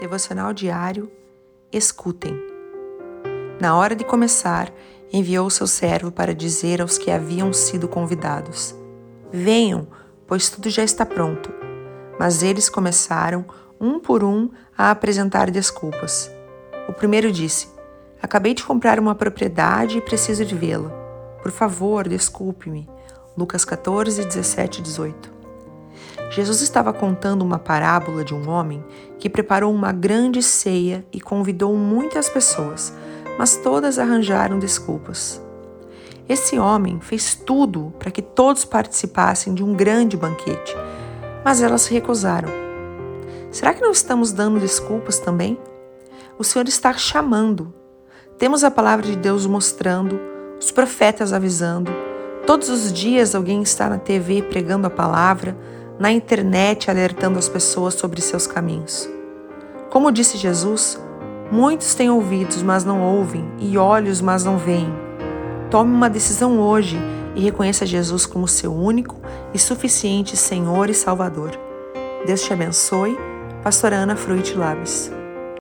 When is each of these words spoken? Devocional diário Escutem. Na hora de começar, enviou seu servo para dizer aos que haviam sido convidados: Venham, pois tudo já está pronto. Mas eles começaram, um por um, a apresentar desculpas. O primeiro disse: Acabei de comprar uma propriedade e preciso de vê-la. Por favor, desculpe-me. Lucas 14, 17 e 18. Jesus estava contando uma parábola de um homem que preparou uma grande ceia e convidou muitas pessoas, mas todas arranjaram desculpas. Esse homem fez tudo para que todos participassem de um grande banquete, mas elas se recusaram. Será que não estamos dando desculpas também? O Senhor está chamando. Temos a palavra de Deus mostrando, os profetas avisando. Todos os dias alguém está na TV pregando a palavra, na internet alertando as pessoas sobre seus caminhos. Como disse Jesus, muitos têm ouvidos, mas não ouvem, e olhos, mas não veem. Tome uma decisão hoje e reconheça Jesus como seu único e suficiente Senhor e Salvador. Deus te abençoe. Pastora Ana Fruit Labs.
Devocional 0.00 0.52
diário 0.52 1.10
Escutem. 1.72 2.40
Na 3.60 3.76
hora 3.76 3.96
de 3.96 4.04
começar, 4.04 4.72
enviou 5.12 5.50
seu 5.50 5.66
servo 5.66 6.12
para 6.12 6.32
dizer 6.32 6.80
aos 6.80 6.96
que 6.96 7.10
haviam 7.10 7.52
sido 7.52 7.88
convidados: 7.88 8.76
Venham, 9.32 9.88
pois 10.24 10.48
tudo 10.48 10.70
já 10.70 10.84
está 10.84 11.04
pronto. 11.04 11.52
Mas 12.18 12.44
eles 12.44 12.68
começaram, 12.68 13.44
um 13.80 13.98
por 13.98 14.22
um, 14.22 14.50
a 14.76 14.92
apresentar 14.92 15.50
desculpas. 15.50 16.30
O 16.88 16.92
primeiro 16.92 17.32
disse: 17.32 17.68
Acabei 18.22 18.54
de 18.54 18.62
comprar 18.62 19.00
uma 19.00 19.16
propriedade 19.16 19.98
e 19.98 20.00
preciso 20.00 20.44
de 20.44 20.54
vê-la. 20.54 20.90
Por 21.42 21.50
favor, 21.50 22.08
desculpe-me. 22.08 22.88
Lucas 23.36 23.64
14, 23.64 24.24
17 24.24 24.78
e 24.78 24.82
18. 24.82 25.37
Jesus 26.38 26.62
estava 26.62 26.92
contando 26.92 27.42
uma 27.42 27.58
parábola 27.58 28.24
de 28.24 28.32
um 28.32 28.48
homem 28.48 28.84
que 29.18 29.28
preparou 29.28 29.74
uma 29.74 29.90
grande 29.90 30.40
ceia 30.40 31.04
e 31.12 31.20
convidou 31.20 31.74
muitas 31.74 32.28
pessoas, 32.28 32.94
mas 33.36 33.56
todas 33.56 33.98
arranjaram 33.98 34.56
desculpas. 34.56 35.42
Esse 36.28 36.56
homem 36.56 37.00
fez 37.00 37.34
tudo 37.34 37.92
para 37.98 38.12
que 38.12 38.22
todos 38.22 38.64
participassem 38.64 39.52
de 39.52 39.64
um 39.64 39.74
grande 39.74 40.16
banquete, 40.16 40.76
mas 41.44 41.60
elas 41.60 41.82
se 41.82 41.92
recusaram. 41.92 42.50
Será 43.50 43.74
que 43.74 43.82
não 43.82 43.90
estamos 43.90 44.30
dando 44.30 44.60
desculpas 44.60 45.18
também? 45.18 45.58
O 46.38 46.44
Senhor 46.44 46.68
está 46.68 46.92
chamando. 46.92 47.74
Temos 48.38 48.62
a 48.62 48.70
palavra 48.70 49.04
de 49.04 49.16
Deus 49.16 49.44
mostrando, 49.44 50.20
os 50.60 50.70
profetas 50.70 51.32
avisando. 51.32 51.90
Todos 52.46 52.68
os 52.68 52.92
dias 52.92 53.34
alguém 53.34 53.60
está 53.60 53.90
na 53.90 53.98
TV 53.98 54.42
pregando 54.42 54.86
a 54.86 54.90
palavra, 54.90 55.56
na 55.98 56.12
internet 56.12 56.90
alertando 56.90 57.38
as 57.38 57.48
pessoas 57.48 57.94
sobre 57.94 58.20
seus 58.20 58.46
caminhos. 58.46 59.08
Como 59.90 60.12
disse 60.12 60.36
Jesus, 60.36 61.00
muitos 61.50 61.94
têm 61.94 62.10
ouvidos, 62.10 62.62
mas 62.62 62.84
não 62.84 63.02
ouvem, 63.02 63.50
e 63.58 63.76
olhos, 63.76 64.20
mas 64.20 64.44
não 64.44 64.58
veem. 64.58 64.92
Tome 65.70 65.92
uma 65.92 66.08
decisão 66.08 66.60
hoje 66.60 66.98
e 67.34 67.40
reconheça 67.40 67.84
Jesus 67.84 68.26
como 68.26 68.46
seu 68.48 68.74
único 68.74 69.16
e 69.52 69.58
suficiente 69.58 70.36
Senhor 70.36 70.88
e 70.88 70.94
Salvador. 70.94 71.50
Deus 72.26 72.42
te 72.42 72.52
abençoe. 72.52 73.16
Pastora 73.62 73.96
Ana 73.96 74.16
Fruit 74.16 74.54
Labs. 74.54 75.17